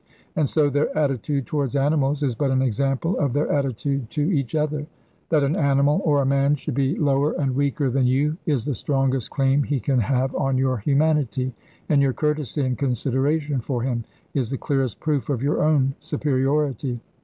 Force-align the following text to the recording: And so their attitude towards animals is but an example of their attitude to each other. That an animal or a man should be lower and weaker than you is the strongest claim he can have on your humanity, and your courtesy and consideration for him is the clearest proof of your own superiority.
And 0.35 0.49
so 0.49 0.67
their 0.67 0.97
attitude 0.97 1.45
towards 1.45 1.75
animals 1.75 2.23
is 2.23 2.33
but 2.33 2.49
an 2.49 2.63
example 2.63 3.15
of 3.19 3.33
their 3.33 3.51
attitude 3.51 4.09
to 4.09 4.31
each 4.31 4.55
other. 4.55 4.87
That 5.29 5.43
an 5.43 5.55
animal 5.55 6.01
or 6.03 6.23
a 6.23 6.25
man 6.25 6.55
should 6.55 6.73
be 6.73 6.95
lower 6.95 7.33
and 7.33 7.53
weaker 7.55 7.87
than 7.91 8.07
you 8.07 8.37
is 8.47 8.65
the 8.65 8.73
strongest 8.73 9.29
claim 9.29 9.61
he 9.61 9.79
can 9.79 9.99
have 9.99 10.33
on 10.35 10.57
your 10.57 10.77
humanity, 10.77 11.53
and 11.87 12.01
your 12.01 12.13
courtesy 12.13 12.61
and 12.61 12.79
consideration 12.79 13.61
for 13.61 13.83
him 13.83 14.03
is 14.33 14.49
the 14.49 14.57
clearest 14.57 14.99
proof 14.99 15.29
of 15.29 15.43
your 15.43 15.63
own 15.63 15.93
superiority. 15.99 16.99